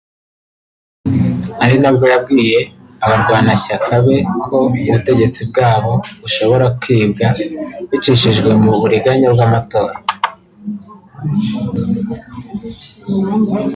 [1.63, 2.59] ari na bwo yabwiye
[3.03, 4.53] abarwanashyaka be ko
[4.87, 7.27] ubutegetsi bwabo bushobora kwibwa
[7.89, 9.95] bicishijwe mu buriganya mu matora